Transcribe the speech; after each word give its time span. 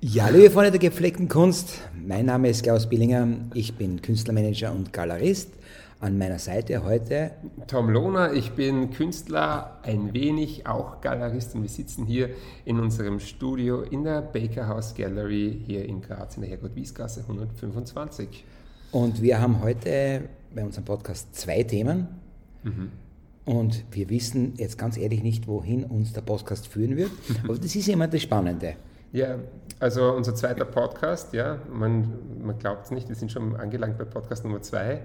Ja, 0.00 0.28
liebe 0.28 0.48
Freunde 0.48 0.70
der 0.70 0.78
gepflegten 0.78 1.26
Kunst, 1.26 1.80
mein 1.92 2.26
Name 2.26 2.48
ist 2.48 2.62
Klaus 2.62 2.88
Billinger, 2.88 3.26
ich 3.52 3.74
bin 3.74 4.00
Künstlermanager 4.00 4.70
und 4.70 4.92
Galerist. 4.92 5.50
An 5.98 6.16
meiner 6.16 6.38
Seite 6.38 6.84
heute 6.84 7.32
Tom 7.66 7.90
Lohner, 7.90 8.32
ich 8.32 8.52
bin 8.52 8.90
Künstler, 8.90 9.80
ein 9.82 10.14
wenig 10.14 10.68
auch 10.68 11.00
Galerist 11.00 11.56
und 11.56 11.62
wir 11.62 11.68
sitzen 11.68 12.06
hier 12.06 12.30
in 12.64 12.78
unserem 12.78 13.18
Studio 13.18 13.82
in 13.82 14.04
der 14.04 14.22
Baker 14.22 14.68
House 14.68 14.94
Gallery 14.94 15.64
hier 15.66 15.84
in 15.84 16.00
Graz 16.00 16.36
in 16.36 16.42
der 16.42 16.50
Herrgott 16.50 16.76
Wiesgasse 16.76 17.22
125. 17.22 18.44
Und 18.92 19.20
wir 19.20 19.40
haben 19.40 19.60
heute 19.60 20.28
bei 20.54 20.64
unserem 20.64 20.84
Podcast 20.84 21.34
zwei 21.34 21.64
Themen. 21.64 22.06
Mhm. 22.62 22.92
Und 23.44 23.84
wir 23.90 24.08
wissen 24.10 24.54
jetzt 24.58 24.78
ganz 24.78 24.96
ehrlich 24.96 25.24
nicht, 25.24 25.48
wohin 25.48 25.82
uns 25.82 26.12
der 26.12 26.20
Podcast 26.20 26.68
führen 26.68 26.96
wird. 26.96 27.10
Aber 27.42 27.58
das 27.58 27.74
ist 27.74 27.88
immer 27.88 28.06
das 28.06 28.22
Spannende. 28.22 28.76
Ja, 29.12 29.36
also 29.80 30.12
unser 30.12 30.34
zweiter 30.34 30.64
Podcast, 30.64 31.32
ja, 31.32 31.58
man, 31.72 32.12
man 32.42 32.58
glaubt 32.58 32.84
es 32.84 32.90
nicht, 32.90 33.08
wir 33.08 33.16
sind 33.16 33.32
schon 33.32 33.56
angelangt 33.56 33.96
bei 33.96 34.04
Podcast 34.04 34.44
Nummer 34.44 34.60
zwei. 34.60 35.00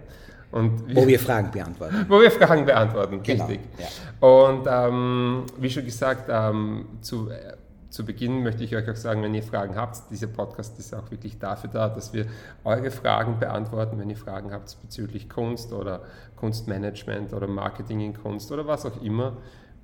Und 0.52 0.96
wo 0.96 1.08
wir 1.08 1.20
Fragen 1.22 1.52
beantworten. 1.52 2.06
Wo 2.10 2.20
wir 2.20 2.30
Fragen 2.30 2.66
beantworten, 2.66 3.22
genau, 3.24 3.46
richtig. 3.46 3.62
Ja. 3.80 4.28
Und 4.28 4.68
ähm, 4.70 5.46
wie 5.58 5.70
schon 5.70 5.86
gesagt, 5.86 6.30
ähm, 6.30 6.86
zu, 7.02 7.30
äh, 7.30 7.54
zu 7.90 8.06
Beginn 8.06 8.44
möchte 8.44 8.64
ich 8.64 8.76
euch 8.76 8.90
auch 8.90 8.96
sagen, 8.96 9.24
wenn 9.24 9.34
ihr 9.34 9.44
Fragen 9.44 9.76
habt, 9.76 10.10
dieser 10.12 10.28
Podcast 10.28 10.78
ist 10.80 10.94
auch 10.94 11.10
wirklich 11.10 11.40
dafür 11.40 11.70
da, 11.70 11.90
dass 11.90 12.14
wir 12.14 12.26
eure 12.64 12.92
Fragen 12.92 13.40
beantworten. 13.40 14.00
Wenn 14.00 14.10
ihr 14.10 14.18
Fragen 14.18 14.52
habt 14.52 14.76
bezüglich 14.82 15.30
Kunst 15.30 15.72
oder 15.72 16.02
Kunstmanagement 16.36 17.34
oder 17.34 17.48
Marketing 17.48 18.02
in 18.02 18.14
Kunst 18.14 18.52
oder 18.52 18.68
was 18.68 18.86
auch 18.86 19.02
immer, 19.02 19.38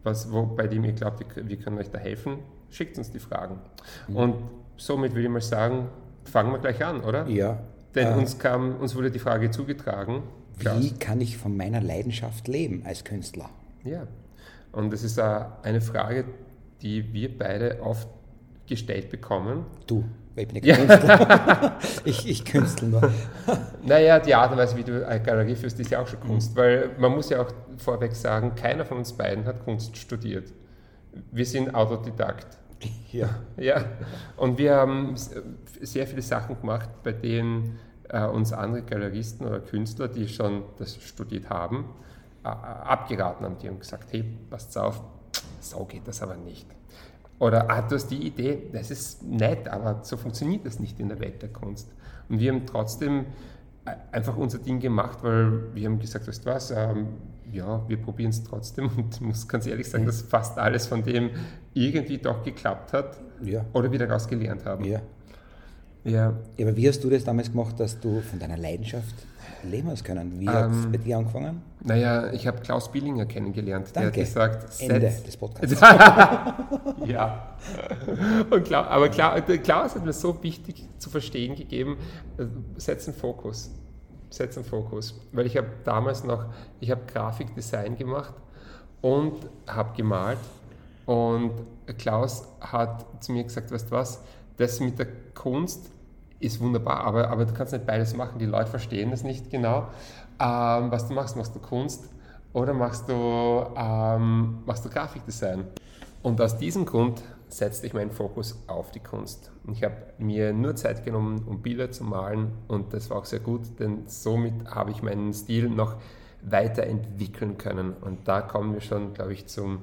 was, 0.04 0.32
wo, 0.32 0.46
bei 0.46 0.68
dem 0.68 0.84
ihr 0.84 0.94
glaubt, 0.94 1.20
wir, 1.36 1.48
wir 1.48 1.58
können 1.58 1.78
euch 1.78 1.92
da 1.92 1.98
helfen, 1.98 2.40
schickt 2.70 2.98
uns 2.98 3.12
die 3.12 3.20
Fragen. 3.20 3.60
Mhm. 4.08 4.16
Und 4.16 4.36
somit 4.78 5.14
würde 5.14 5.24
ich 5.24 5.30
mal 5.30 5.42
sagen, 5.42 5.90
fangen 6.24 6.52
wir 6.52 6.60
gleich 6.60 6.84
an, 6.84 7.02
oder? 7.02 7.28
Ja. 7.28 7.60
Denn 7.96 8.08
äh, 8.08 8.16
uns, 8.16 8.38
kam, 8.38 8.78
uns 8.78 8.96
wurde 8.96 9.12
die 9.12 9.20
Frage 9.20 9.52
zugetragen, 9.52 10.24
Klaus. 10.60 10.84
Wie 10.84 10.92
kann 10.92 11.22
ich 11.22 11.38
von 11.38 11.56
meiner 11.56 11.82
Leidenschaft 11.82 12.48
leben 12.48 12.84
als 12.86 13.04
Künstler? 13.04 13.50
Ja, 13.84 14.08
und 14.72 14.92
das 14.92 15.04
ist 15.04 15.20
eine 15.20 15.82
Frage, 15.82 16.26
die 16.82 17.14
wir 17.14 17.38
beide 17.38 17.82
oft 17.82 18.08
gestellt 18.68 19.10
bekommen. 19.10 19.66
Du, 19.88 20.04
ich 20.42 20.48
bin 20.48 20.64
ja 20.64 20.76
Künstler. 20.76 21.78
ich, 22.06 22.28
ich 22.28 22.46
künstle 22.46 22.88
nur. 22.88 23.12
naja, 23.84 24.20
die 24.20 24.34
Art 24.34 24.52
und 24.52 24.58
Weise, 24.58 24.76
wie 24.78 24.84
du 24.84 25.08
eine 25.08 25.22
Galerie 25.22 25.56
führst, 25.56 25.80
ist 25.80 25.92
ja 25.92 26.02
auch 26.02 26.08
schon 26.08 26.20
Kunst, 26.20 26.54
mhm. 26.54 26.60
weil 26.60 26.90
man 26.98 27.12
muss 27.14 27.30
ja 27.30 27.42
auch 27.42 27.52
vorweg 27.78 28.16
sagen, 28.16 28.56
keiner 28.56 28.86
von 28.86 28.98
uns 28.98 29.14
beiden 29.14 29.46
hat 29.46 29.64
Kunst 29.64 29.98
studiert. 29.98 30.52
Wir 31.32 31.46
sind 31.46 31.74
Autodidakt. 31.74 32.58
Ja. 33.12 33.30
ja. 33.58 33.86
Und 34.38 34.58
wir 34.58 34.76
haben 34.76 35.16
sehr 35.82 36.08
viele 36.08 36.22
Sachen 36.22 36.60
gemacht, 36.60 36.90
bei 37.04 37.12
denen 37.12 37.80
äh, 38.10 38.26
uns 38.26 38.54
andere 38.54 38.84
Galeristen 38.84 39.46
oder 39.48 39.60
Künstler, 39.60 40.08
die 40.08 40.28
schon 40.28 40.64
das 40.78 40.96
studiert 40.96 41.50
haben, 41.50 41.86
äh, 42.44 42.48
abgeraten 42.48 43.46
haben. 43.46 43.58
Die 43.60 43.68
haben 43.68 43.80
gesagt, 43.80 44.12
hey, 44.12 44.24
passt 44.50 44.78
auf, 44.78 45.02
so 45.60 45.86
geht 45.86 46.08
das 46.08 46.22
aber 46.22 46.36
nicht. 46.36 46.68
Oder 47.40 47.70
ah, 47.70 47.82
du 47.82 47.96
hast 47.96 48.08
die 48.08 48.28
Idee, 48.28 48.64
das 48.74 48.92
ist 48.92 49.24
nett, 49.24 49.68
aber 49.70 50.02
so 50.04 50.18
funktioniert 50.18 50.66
das 50.66 50.80
nicht 50.80 51.00
in 51.00 51.08
der 51.08 51.20
Welt 51.20 51.42
der 51.42 51.50
Kunst. 51.50 51.90
Und 52.28 52.40
wir 52.40 52.52
haben 52.52 52.66
trotzdem 52.66 53.26
äh, 53.86 53.92
einfach 54.12 54.36
unser 54.36 54.60
Ding 54.60 54.80
gemacht, 54.80 55.20
weil 55.22 55.74
wir 55.74 55.88
haben 55.88 56.00
gesagt, 56.00 56.28
weißt 56.28 56.46
du 56.46 56.50
was, 56.50 56.72
ähm, 56.72 57.08
ja, 57.52 57.88
wir 57.88 57.98
probieren 57.98 58.32
es 58.32 58.44
trotzdem 58.44 58.90
und 58.98 59.16
ich 59.16 59.22
muss 59.22 59.48
ganz 59.48 59.66
ehrlich 59.66 59.90
sagen, 59.90 60.06
dass 60.06 60.22
fast 60.22 60.58
alles 60.58 60.86
von 60.86 61.02
dem 61.04 61.32
irgendwie 61.74 62.18
doch 62.18 62.44
geklappt 62.44 62.92
hat 62.92 63.18
ja. 63.42 63.66
oder 63.74 63.92
wieder 63.92 64.06
daraus 64.06 64.28
gelernt 64.28 64.66
haben. 64.66 64.84
Ja. 64.84 65.02
Ja. 66.04 66.12
ja. 66.58 66.68
Aber 66.68 66.76
wie 66.76 66.90
hast 66.90 67.04
du 67.04 67.10
das 67.10 67.24
damals 67.24 67.52
gemacht, 67.52 67.80
dass 67.80 68.00
du 68.00 68.20
von 68.22 68.38
deiner 68.38 68.58
Leidenschaft 68.58 69.16
leben 69.64 69.90
hast 69.90 70.04
können? 70.04 70.40
Wie 70.40 70.46
ähm, 70.46 70.52
hat 70.52 70.72
es 70.72 70.92
bei 70.92 70.98
dir 70.98 71.18
angefangen? 71.18 71.62
Naja, 71.82 72.32
ich 72.34 72.46
habe 72.48 72.60
Klaus 72.62 72.92
Billinger 72.92 73.26
kennengelernt. 73.26 73.90
Danke. 73.94 74.12
Der 74.12 74.24
hat 74.24 74.60
gesagt, 74.60 74.82
Ende 74.82 75.00
des 75.00 75.38
Podcasts. 75.38 75.80
ja. 77.06 77.56
Und 78.50 78.64
Klaus, 78.66 78.88
aber 78.88 79.10
Klaus 79.10 79.96
hat 79.96 80.06
mir 80.06 80.14
so 80.14 80.42
wichtig 80.44 80.88
zu 80.98 81.10
verstehen 81.10 81.56
gegeben, 81.56 81.98
äh, 82.38 82.46
setz 82.78 83.08
einen 83.08 83.18
Fokus. 83.18 83.72
Setz 84.30 84.58
einen 84.58 84.66
Fokus. 84.66 85.20
Weil 85.32 85.46
ich 85.46 85.58
habe 85.58 85.68
damals 85.84 86.24
noch, 86.24 86.46
ich 86.80 86.92
habe 86.92 87.02
Grafikdesign 87.12 87.98
gemacht 87.98 88.34
und 89.02 89.34
habe 89.68 89.96
gemalt. 89.96 90.40
Und 91.06 91.52
Klaus 91.98 92.48
hat 92.62 93.06
zu 93.24 93.32
mir 93.32 93.44
gesagt, 93.44 93.72
weißt 93.72 93.88
du 93.88 93.92
was, 93.92 94.22
das 94.58 94.80
mit 94.80 95.00
der 95.00 95.08
Kunst 95.34 95.90
ist 96.40 96.60
wunderbar, 96.60 97.02
aber, 97.02 97.30
aber 97.30 97.46
du 97.46 97.54
kannst 97.54 97.74
nicht 97.74 97.86
beides 97.86 98.16
machen. 98.16 98.40
Die 98.40 98.46
Leute 98.46 98.70
verstehen 98.70 99.12
das 99.12 99.24
nicht 99.24 99.50
genau. 99.50 99.90
Ähm, 100.40 100.92
was 100.92 101.08
du 101.08 101.14
machst, 101.14 101.36
machst 101.36 101.56
du 101.56 101.60
Kunst 101.60 102.10
oder 102.54 102.74
machst 102.74 103.10
du, 103.10 103.66
ähm, 103.76 104.60
machst 104.66 104.86
du 104.86 104.90
Grafikdesign? 104.90 105.66
Und 106.22 106.42
aus 106.42 106.58
diesem 106.58 106.86
Grund 106.86 107.22
setzte 107.50 107.88
ich 107.88 107.94
meinen 107.94 108.12
Fokus 108.12 108.58
auf 108.68 108.92
die 108.92 109.00
Kunst. 109.00 109.52
Ich 109.72 109.84
habe 109.84 109.96
mir 110.18 110.54
nur 110.54 110.76
Zeit 110.76 111.04
genommen, 111.04 111.44
um 111.46 111.62
Bilder 111.62 111.92
zu 111.92 112.04
malen 112.04 112.52
und 112.68 112.94
das 112.94 113.10
war 113.10 113.18
auch 113.18 113.26
sehr 113.26 113.40
gut, 113.40 113.62
denn 113.80 114.04
somit 114.08 114.54
habe 114.66 114.92
ich 114.92 115.02
meinen 115.02 115.34
Stil 115.34 115.70
noch 115.70 115.96
weiterentwickeln 116.42 117.58
können. 117.58 117.94
Und 117.94 118.28
da 118.28 118.42
kommen 118.42 118.74
wir 118.74 118.82
schon, 118.82 119.14
glaube 119.14 119.34
ich, 119.34 119.48
zum, 119.48 119.80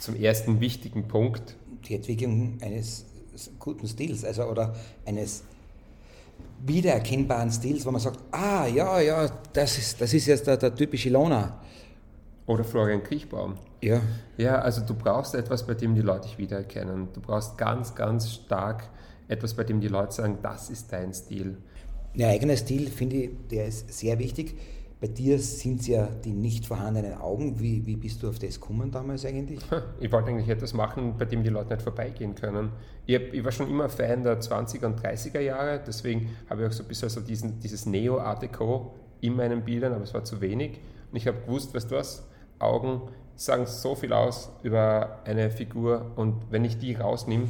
zum 0.00 0.16
ersten 0.16 0.60
wichtigen 0.60 1.06
Punkt. 1.06 1.56
Die 1.88 1.94
Entwicklung 1.94 2.58
eines 2.62 3.06
guten 3.58 3.86
Stils, 3.86 4.24
also 4.24 4.44
oder 4.44 4.74
eines 5.04 5.44
wiedererkennbaren 6.66 7.50
Stils, 7.50 7.84
wo 7.86 7.90
man 7.90 8.00
sagt, 8.00 8.18
ah 8.30 8.66
ja, 8.66 9.00
ja, 9.00 9.28
das 9.52 9.78
ist, 9.78 10.00
das 10.00 10.12
ist 10.14 10.26
jetzt 10.26 10.46
der, 10.46 10.56
der 10.56 10.74
typische 10.74 11.10
Lona. 11.10 11.60
Oder 12.46 12.64
Florian 12.64 13.02
Kriechbaum. 13.02 13.54
Ja. 13.80 14.00
Ja, 14.36 14.56
also 14.56 14.82
du 14.82 14.94
brauchst 14.94 15.34
etwas, 15.34 15.66
bei 15.66 15.74
dem 15.74 15.94
die 15.94 16.02
Leute 16.02 16.28
dich 16.28 16.38
wiedererkennen. 16.38 17.08
Du 17.12 17.20
brauchst 17.20 17.56
ganz, 17.56 17.94
ganz 17.94 18.32
stark 18.32 18.88
etwas, 19.28 19.54
bei 19.54 19.64
dem 19.64 19.80
die 19.80 19.88
Leute 19.88 20.12
sagen, 20.12 20.38
das 20.42 20.70
ist 20.70 20.92
dein 20.92 21.12
Stil. 21.12 21.56
Der 22.14 22.28
eigene 22.28 22.56
Stil, 22.56 22.88
finde 22.88 23.16
ich, 23.16 23.30
der 23.50 23.66
ist 23.66 23.92
sehr 23.92 24.18
wichtig. 24.18 24.54
Bei 25.04 25.08
dir 25.10 25.38
sind 25.38 25.82
es 25.82 25.86
ja 25.86 26.06
die 26.06 26.32
nicht 26.32 26.64
vorhandenen 26.64 27.18
Augen. 27.18 27.60
Wie, 27.60 27.84
wie 27.84 27.94
bist 27.94 28.22
du 28.22 28.28
auf 28.30 28.38
das 28.38 28.58
gekommen 28.58 28.90
damals 28.90 29.26
eigentlich? 29.26 29.60
Ich 30.00 30.10
wollte 30.10 30.30
eigentlich 30.30 30.48
etwas 30.48 30.72
machen, 30.72 31.18
bei 31.18 31.26
dem 31.26 31.42
die 31.42 31.50
Leute 31.50 31.74
nicht 31.74 31.82
vorbeigehen 31.82 32.34
können. 32.34 32.70
Ich, 33.04 33.14
hab, 33.14 33.34
ich 33.34 33.44
war 33.44 33.52
schon 33.52 33.68
immer 33.68 33.90
Fan 33.90 34.22
der 34.22 34.40
20er 34.40 34.86
und 34.86 34.98
30er 34.98 35.40
Jahre, 35.40 35.82
deswegen 35.86 36.30
habe 36.48 36.62
ich 36.62 36.68
auch 36.68 36.72
so 36.72 36.84
ein 36.84 36.88
bisschen 36.88 37.10
so 37.10 37.20
diesen, 37.20 37.60
dieses 37.60 37.84
Neo-Art 37.84 38.40
Deco 38.40 38.94
in 39.20 39.36
meinen 39.36 39.62
Bildern, 39.62 39.92
aber 39.92 40.04
es 40.04 40.14
war 40.14 40.24
zu 40.24 40.40
wenig. 40.40 40.80
Und 41.10 41.18
ich 41.18 41.26
habe 41.26 41.38
gewusst, 41.42 41.74
weißt 41.74 41.90
du 41.90 41.96
was, 41.96 42.26
Augen 42.58 43.02
sagen 43.36 43.66
so 43.66 43.94
viel 43.94 44.14
aus 44.14 44.52
über 44.62 45.18
eine 45.26 45.50
Figur 45.50 46.12
und 46.16 46.50
wenn 46.50 46.64
ich 46.64 46.78
die 46.78 46.94
rausnehme, 46.94 47.48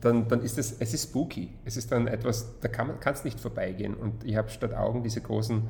dann, 0.00 0.26
dann 0.26 0.42
ist 0.42 0.58
es, 0.58 0.72
es 0.80 0.92
ist 0.92 1.10
spooky. 1.10 1.50
Es 1.64 1.76
ist 1.76 1.92
dann 1.92 2.08
etwas, 2.08 2.58
da 2.60 2.66
kann 2.66 2.98
es 3.04 3.22
nicht 3.22 3.38
vorbeigehen. 3.38 3.94
Und 3.94 4.24
ich 4.24 4.34
habe 4.34 4.48
statt 4.48 4.74
Augen 4.74 5.04
diese 5.04 5.20
großen 5.20 5.68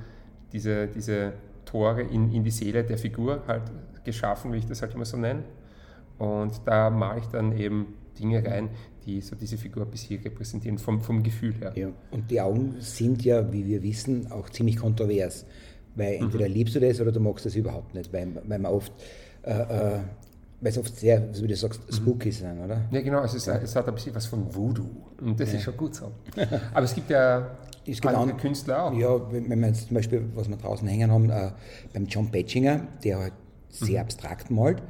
diese, 0.52 0.88
diese 0.88 1.32
Tore 1.64 2.02
in, 2.02 2.32
in 2.32 2.44
die 2.44 2.50
Seele 2.50 2.84
der 2.84 2.98
Figur 2.98 3.42
halt 3.46 3.62
geschaffen, 4.04 4.52
wie 4.52 4.58
ich 4.58 4.66
das 4.66 4.82
halt 4.82 4.94
immer 4.94 5.04
so 5.04 5.16
nenne. 5.16 5.42
Und 6.18 6.60
da 6.66 6.90
mache 6.90 7.20
ich 7.20 7.26
dann 7.26 7.56
eben 7.56 7.94
Dinge 8.18 8.44
rein, 8.44 8.70
die 9.06 9.20
so 9.20 9.34
diese 9.34 9.56
Figur 9.56 9.86
bis 9.86 10.02
hier 10.02 10.24
repräsentieren, 10.24 10.78
vom, 10.78 11.00
vom 11.00 11.22
Gefühl 11.22 11.54
her. 11.54 11.72
Ja. 11.74 11.88
Und 12.10 12.30
die 12.30 12.40
Augen 12.40 12.76
sind 12.78 13.24
ja, 13.24 13.52
wie 13.52 13.66
wir 13.66 13.82
wissen, 13.82 14.30
auch 14.30 14.48
ziemlich 14.50 14.76
kontrovers. 14.76 15.46
Weil 15.94 16.14
entweder 16.14 16.48
mhm. 16.48 16.54
liebst 16.54 16.74
du 16.74 16.80
das 16.80 17.00
oder 17.00 17.12
du 17.12 17.20
magst 17.20 17.44
das 17.44 17.56
überhaupt 17.56 17.94
nicht, 17.94 18.12
weil, 18.12 18.28
weil 18.46 18.58
man 18.58 18.72
oft 18.72 18.92
äh, 19.42 19.50
äh, 19.50 19.98
weil 20.62 20.70
es 20.70 20.78
oft 20.78 20.96
sehr, 20.96 21.28
wie 21.42 21.48
du 21.48 21.56
sagst, 21.56 21.80
mhm. 21.86 21.92
spooky 21.94 22.28
mhm. 22.28 22.32
sind, 22.32 22.64
oder? 22.64 22.80
Ja, 22.90 23.00
genau, 23.02 23.22
es, 23.24 23.34
ist, 23.34 23.46
ja. 23.46 23.56
es 23.56 23.76
hat 23.76 23.86
ein 23.88 23.94
bisschen 23.94 24.14
was 24.14 24.26
von 24.26 24.54
Voodoo 24.54 24.86
und 25.20 25.38
das 25.38 25.50
ja. 25.52 25.58
ist 25.58 25.64
schon 25.64 25.76
gut 25.76 25.94
so. 25.94 26.12
Aber 26.72 26.84
es 26.84 26.94
gibt 26.94 27.10
ja 27.10 27.50
es 27.84 28.00
gibt 28.00 28.14
andere 28.14 28.36
Künstler 28.36 28.84
auch. 28.84 28.92
Ja, 28.94 29.32
wenn 29.32 29.60
wir 29.60 29.66
jetzt 29.66 29.88
zum 29.88 29.96
Beispiel, 29.96 30.24
was 30.34 30.48
wir 30.48 30.56
draußen 30.56 30.86
hängen 30.86 31.10
haben, 31.10 31.30
äh, 31.30 31.50
beim 31.92 32.06
John 32.06 32.30
Betchinger, 32.30 32.86
der 33.02 33.18
halt 33.18 33.32
sehr 33.70 33.98
mhm. 33.98 34.06
abstrakt 34.06 34.50
malt, 34.50 34.80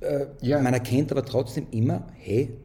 äh, 0.00 0.26
ja. 0.40 0.60
man 0.60 0.72
erkennt 0.72 1.10
aber 1.10 1.24
trotzdem 1.24 1.66
immer, 1.72 2.06
hey, 2.18 2.56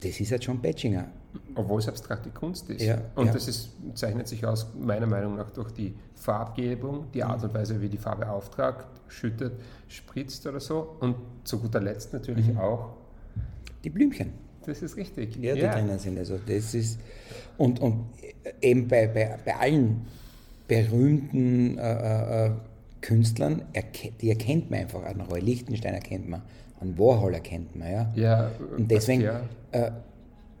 das 0.00 0.20
ist 0.20 0.30
ja 0.30 0.36
John 0.36 0.60
Betchinger. 0.60 1.08
Obwohl 1.54 1.80
es 1.80 1.88
abstrakte 1.88 2.30
Kunst 2.30 2.70
ist. 2.70 2.82
Ja, 2.82 3.00
und 3.14 3.26
ja. 3.26 3.32
das 3.32 3.48
ist, 3.48 3.70
zeichnet 3.94 4.28
sich 4.28 4.46
aus, 4.46 4.66
meiner 4.78 5.06
Meinung 5.06 5.36
nach, 5.36 5.50
durch 5.50 5.70
die 5.72 5.94
Farbgebung, 6.14 7.06
die 7.12 7.22
Art 7.22 7.42
und 7.44 7.52
Weise, 7.52 7.80
wie 7.80 7.88
die 7.88 7.98
Farbe 7.98 8.30
auftragt, 8.30 8.86
schüttet, 9.08 9.52
spritzt 9.88 10.46
oder 10.46 10.60
so. 10.60 10.96
Und 11.00 11.16
zu 11.44 11.58
guter 11.60 11.80
Letzt 11.80 12.12
natürlich 12.12 12.48
mhm. 12.48 12.58
auch 12.58 12.94
die 13.84 13.90
Blümchen. 13.90 14.32
Das 14.64 14.82
ist 14.82 14.96
richtig. 14.96 15.36
Ja, 15.36 15.54
die 15.54 15.60
ja. 15.60 15.72
drinnen 15.72 15.98
sind. 15.98 16.18
Also 16.18 16.38
das 16.46 16.74
ist, 16.74 17.00
und, 17.56 17.80
und 17.80 18.06
eben 18.60 18.88
bei, 18.88 19.06
bei, 19.06 19.38
bei 19.44 19.56
allen 19.56 20.06
berühmten 20.66 21.78
äh, 21.78 22.46
äh, 22.46 22.50
Künstlern, 23.00 23.62
die 24.20 24.28
erkennt 24.28 24.70
man 24.70 24.80
einfach. 24.80 25.04
An 25.04 25.20
Roy 25.22 25.40
Lichtenstein 25.40 25.94
erkennt 25.94 26.28
man, 26.28 26.42
an 26.80 26.98
Warhol 26.98 27.34
erkennt 27.34 27.74
man. 27.76 27.90
Ja? 27.90 28.12
ja 28.14 28.50
und 28.76 28.90
deswegen, 28.90 29.22
ja. 29.22 29.40
äh, 29.72 29.90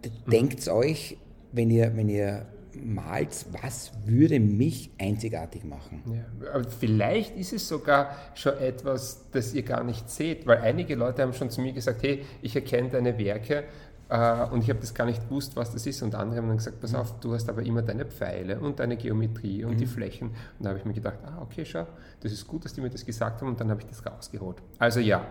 mhm. 0.04 0.30
denkt 0.30 0.68
euch, 0.68 1.16
wenn 1.52 1.70
ihr, 1.70 1.96
wenn 1.96 2.08
ihr 2.08 2.46
malt, 2.84 3.46
was 3.62 3.92
würde 4.06 4.40
mich 4.40 4.90
einzigartig 4.98 5.64
machen? 5.64 6.02
Ja, 6.06 6.52
aber 6.52 6.64
vielleicht 6.64 7.36
ist 7.36 7.52
es 7.52 7.68
sogar 7.68 8.14
schon 8.34 8.56
etwas, 8.58 9.24
das 9.32 9.54
ihr 9.54 9.62
gar 9.62 9.84
nicht 9.84 10.08
seht, 10.10 10.46
weil 10.46 10.58
einige 10.58 10.94
Leute 10.94 11.22
haben 11.22 11.32
schon 11.32 11.50
zu 11.50 11.60
mir 11.60 11.72
gesagt, 11.72 12.02
hey, 12.02 12.24
ich 12.42 12.54
erkenne 12.54 12.90
deine 12.90 13.18
Werke 13.18 13.64
äh, 14.08 14.44
und 14.50 14.62
ich 14.62 14.70
habe 14.70 14.80
das 14.80 14.94
gar 14.94 15.06
nicht 15.06 15.28
gewusst, 15.28 15.56
was 15.56 15.72
das 15.72 15.86
ist 15.86 16.02
und 16.02 16.14
andere 16.14 16.38
haben 16.38 16.48
dann 16.48 16.56
gesagt, 16.56 16.80
pass 16.80 16.92
mhm. 16.92 16.98
auf, 16.98 17.20
du 17.20 17.34
hast 17.34 17.48
aber 17.48 17.62
immer 17.62 17.82
deine 17.82 18.06
Pfeile 18.06 18.60
und 18.60 18.78
deine 18.78 18.96
Geometrie 18.96 19.64
und 19.64 19.74
mhm. 19.74 19.78
die 19.78 19.86
Flächen 19.86 20.28
und 20.28 20.64
da 20.64 20.70
habe 20.70 20.78
ich 20.78 20.84
mir 20.84 20.94
gedacht, 20.94 21.18
ah, 21.24 21.40
okay, 21.42 21.64
schau, 21.64 21.86
das 22.20 22.32
ist 22.32 22.46
gut, 22.46 22.64
dass 22.64 22.74
die 22.74 22.80
mir 22.80 22.90
das 22.90 23.04
gesagt 23.04 23.40
haben 23.40 23.48
und 23.48 23.60
dann 23.60 23.70
habe 23.70 23.80
ich 23.80 23.86
das 23.86 24.04
rausgeholt. 24.04 24.62
Also 24.78 25.00
ja, 25.00 25.26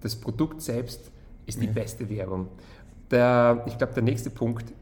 das 0.00 0.16
Produkt 0.16 0.62
selbst 0.62 1.10
ist 1.46 1.60
die 1.60 1.66
ja. 1.66 1.72
beste 1.72 2.08
Werbung. 2.08 2.48
Der, 3.10 3.62
ich 3.66 3.78
glaube, 3.78 3.94
der 3.94 4.02
nächste 4.02 4.30
Punkt 4.30 4.72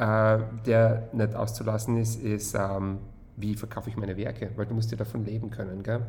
äh, 0.00 0.38
der 0.66 1.08
nicht 1.12 1.34
auszulassen 1.34 1.98
ist, 1.98 2.22
ist, 2.22 2.54
ähm, 2.54 2.98
wie 3.36 3.54
verkaufe 3.54 3.90
ich 3.90 3.96
meine 3.96 4.16
Werke? 4.16 4.50
Weil 4.56 4.66
du 4.66 4.74
musst 4.74 4.90
ja 4.90 4.96
davon 4.96 5.24
leben 5.26 5.50
können. 5.50 5.82
Gell? 5.82 6.00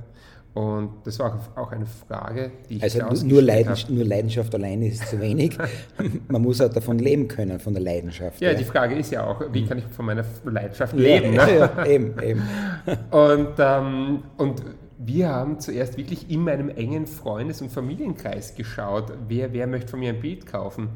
Und 0.53 0.91
das 1.05 1.19
war 1.19 1.39
auch 1.55 1.71
eine 1.71 1.85
Frage, 1.85 2.51
die 2.69 2.77
ich 2.77 2.83
Also 2.83 3.25
nur, 3.25 3.41
Leidenschaft, 3.41 3.89
nur 3.89 4.05
Leidenschaft 4.05 4.53
alleine 4.55 4.87
ist 4.87 5.07
zu 5.07 5.19
wenig. 5.19 5.57
Man 6.27 6.41
muss 6.41 6.61
auch 6.61 6.69
davon 6.69 6.99
leben 6.99 7.27
können, 7.27 7.59
von 7.59 7.73
der 7.73 7.83
Leidenschaft. 7.83 8.39
Ja, 8.41 8.51
ja, 8.51 8.57
die 8.57 8.63
Frage 8.63 8.95
ist 8.95 9.11
ja 9.11 9.25
auch, 9.25 9.41
wie 9.51 9.65
kann 9.65 9.77
ich 9.77 9.85
von 9.85 10.05
meiner 10.05 10.25
Leidenschaft 10.45 10.93
leben? 10.93 11.33
Ja, 11.33 11.45
ne? 11.45 11.57
ja 11.57 11.85
eben, 11.85 12.21
eben. 12.21 12.41
Und, 13.11 13.49
ähm, 13.59 14.23
und 14.37 14.63
wir 15.05 15.29
haben 15.29 15.59
zuerst 15.59 15.97
wirklich 15.97 16.29
in 16.29 16.41
meinem 16.41 16.69
engen 16.69 17.07
Freundes- 17.07 17.61
und 17.61 17.71
Familienkreis 17.71 18.55
geschaut, 18.55 19.11
wer, 19.27 19.53
wer 19.53 19.67
möchte 19.67 19.89
von 19.89 19.99
mir 19.99 20.13
ein 20.13 20.19
Bild 20.19 20.45
kaufen. 20.45 20.89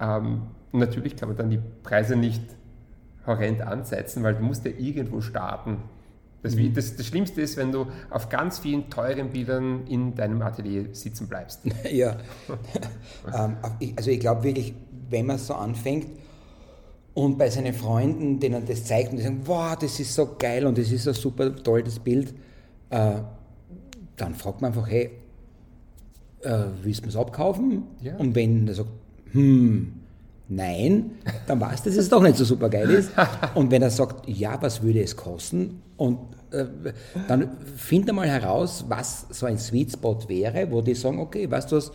Ähm, 0.00 0.42
natürlich 0.72 1.16
kann 1.16 1.28
man 1.28 1.36
dann 1.36 1.50
die 1.50 1.60
Preise 1.82 2.16
nicht 2.16 2.42
horrend 3.26 3.62
ansetzen, 3.62 4.22
weil 4.22 4.34
du 4.34 4.42
musst 4.42 4.64
ja 4.64 4.72
irgendwo 4.76 5.20
starten. 5.20 5.78
Das, 6.42 6.54
mhm. 6.54 6.72
das, 6.72 6.96
das, 6.96 7.06
Schlimmste 7.06 7.42
ist, 7.42 7.56
wenn 7.56 7.70
du 7.70 7.86
auf 8.08 8.28
ganz 8.28 8.60
vielen 8.60 8.88
teuren 8.88 9.30
Bildern 9.30 9.86
in 9.86 10.14
deinem 10.14 10.40
Atelier 10.42 10.86
sitzen 10.92 11.28
bleibst. 11.28 11.62
Ja, 11.90 12.16
ähm, 13.34 13.56
also 13.96 14.10
ich 14.10 14.20
glaube 14.20 14.44
wirklich, 14.44 14.74
wenn 15.10 15.26
man 15.26 15.38
so 15.38 15.54
anfängt 15.54 16.06
und 17.12 17.36
bei 17.36 17.50
seinen 17.50 17.74
Freunden, 17.74 18.40
denen 18.40 18.64
das 18.66 18.84
zeigt 18.84 19.10
und 19.10 19.16
die 19.18 19.22
sagen, 19.22 19.42
wow, 19.44 19.76
das 19.76 20.00
ist 20.00 20.14
so 20.14 20.36
geil 20.38 20.66
und 20.66 20.78
das 20.78 20.90
ist 20.90 21.04
so 21.04 21.12
super 21.12 21.54
toll, 21.54 21.82
das 21.82 21.98
Bild, 21.98 22.34
äh, 22.90 23.12
dann 24.16 24.34
fragt 24.34 24.60
man 24.60 24.72
einfach, 24.72 24.88
hey, 24.88 25.10
äh, 26.42 26.64
willst 26.82 27.04
du 27.04 27.08
es 27.08 27.16
abkaufen? 27.16 27.84
Ja. 28.00 28.16
Und 28.16 28.34
wenn 28.34 28.68
er 28.68 28.74
sagt, 28.74 28.90
hm, 29.32 29.92
nein, 30.48 31.12
dann 31.46 31.60
weiß, 31.60 31.82
dass 31.84 31.96
es 31.96 32.08
doch 32.08 32.22
nicht 32.22 32.36
so 32.36 32.44
super 32.44 32.68
geil 32.68 32.90
ist. 32.90 33.12
Und 33.54 33.70
wenn 33.70 33.82
er 33.82 33.90
sagt, 33.90 34.28
ja, 34.28 34.60
was 34.60 34.82
würde 34.82 35.02
es 35.02 35.16
kosten? 35.16 35.82
Und 35.96 36.18
äh, 36.50 36.64
dann 37.28 37.56
finde 37.76 38.12
mal 38.12 38.28
heraus, 38.28 38.84
was 38.88 39.26
so 39.30 39.46
ein 39.46 39.58
Sweet 39.58 39.92
Spot 39.92 40.18
wäre, 40.28 40.70
wo 40.70 40.80
die 40.80 40.94
sagen, 40.94 41.20
okay, 41.20 41.50
weißt 41.50 41.70
du 41.70 41.76
was, 41.76 41.92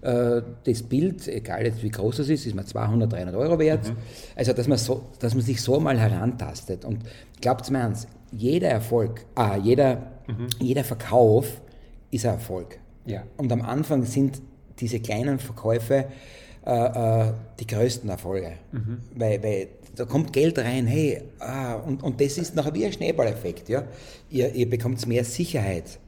äh, 0.00 0.42
das 0.64 0.82
Bild, 0.82 1.26
egal 1.28 1.64
jetzt 1.66 1.82
wie 1.82 1.90
groß 1.90 2.20
es 2.20 2.28
ist, 2.28 2.46
ist 2.46 2.54
mir 2.54 2.64
200, 2.64 3.12
300 3.12 3.34
Euro 3.34 3.58
wert. 3.58 3.88
Mhm. 3.88 3.96
Also, 4.36 4.52
dass 4.52 4.68
man, 4.68 4.78
so, 4.78 5.06
dass 5.18 5.34
man 5.34 5.44
sich 5.44 5.60
so 5.60 5.78
mal 5.80 5.98
herantastet. 5.98 6.84
Und 6.84 7.00
glaubt 7.40 7.68
mir 7.70 7.84
eins, 7.84 8.06
jeder 8.32 8.68
Erfolg, 8.68 9.24
ah, 9.34 9.56
jeder, 9.56 10.12
mhm. 10.28 10.48
jeder 10.60 10.84
Verkauf 10.84 11.60
ist 12.10 12.24
ein 12.24 12.34
Erfolg. 12.34 12.78
Ja. 13.04 13.24
Und 13.36 13.50
am 13.52 13.62
Anfang 13.62 14.04
sind 14.04 14.40
diese 14.78 15.00
kleinen 15.00 15.38
Verkäufe 15.38 16.06
äh, 16.64 17.28
äh, 17.28 17.32
die 17.58 17.66
größten 17.66 18.08
Erfolge. 18.08 18.52
Mhm. 18.72 18.98
Weil, 19.16 19.42
weil 19.42 19.68
da 19.96 20.04
kommt 20.04 20.32
Geld 20.32 20.58
rein, 20.58 20.86
hey, 20.86 21.22
ah, 21.40 21.74
und, 21.74 22.02
und 22.02 22.20
das 22.20 22.38
ist 22.38 22.54
nachher 22.54 22.74
wie 22.74 22.84
ein 22.84 22.92
Schneeballeffekt. 22.92 23.68
Ja? 23.68 23.84
Ihr, 24.30 24.54
ihr 24.54 24.68
bekommt 24.68 25.04
mehr 25.06 25.24
Sicherheit. 25.24 25.98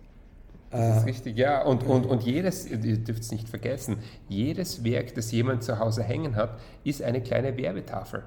Das 0.71 0.99
ist 0.99 1.07
richtig, 1.07 1.37
ja. 1.37 1.63
Und, 1.65 1.83
und, 1.83 2.07
und 2.07 2.23
jedes, 2.23 2.67
ihr 2.67 2.77
dürft 2.77 3.23
es 3.23 3.33
nicht 3.33 3.49
vergessen, 3.49 3.97
jedes 4.29 4.85
Werk, 4.85 5.15
das 5.15 5.33
jemand 5.33 5.65
zu 5.65 5.79
Hause 5.81 6.05
hängen 6.05 6.37
hat, 6.37 6.61
ist 6.85 7.03
eine 7.03 7.21
kleine 7.21 7.57
Werbetafel. 7.57 8.23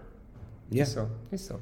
Ja. 0.69 0.84
Ist 0.84 0.94
so, 0.94 1.07
ist 1.31 1.46
so. 1.46 1.56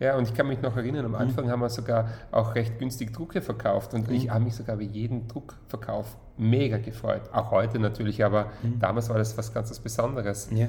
Ja, 0.00 0.16
und 0.16 0.26
ich 0.26 0.34
kann 0.34 0.48
mich 0.48 0.62
noch 0.62 0.76
erinnern, 0.76 1.04
am 1.04 1.10
mhm. 1.12 1.18
Anfang 1.18 1.44
mhm. 1.44 1.50
haben 1.50 1.60
wir 1.60 1.68
sogar 1.68 2.08
auch 2.32 2.54
recht 2.54 2.78
günstig 2.78 3.12
Drucke 3.12 3.42
verkauft 3.42 3.92
und 3.92 4.08
mhm. 4.08 4.14
ich 4.14 4.30
habe 4.30 4.42
mich 4.42 4.54
sogar 4.54 4.76
bei 4.76 4.84
jedem 4.84 5.28
Druckverkauf 5.28 6.16
mega 6.38 6.78
gefreut. 6.78 7.22
Auch 7.32 7.50
heute 7.50 7.78
natürlich, 7.78 8.24
aber 8.24 8.46
mhm. 8.62 8.78
damals 8.80 9.10
war 9.10 9.18
das 9.18 9.36
was 9.36 9.52
ganz 9.52 9.78
Besonderes. 9.78 10.48
Ja, 10.54 10.68